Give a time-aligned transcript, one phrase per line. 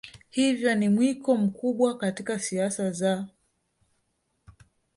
[0.29, 3.27] hivyo ni mwiko mkubwa katika siasa za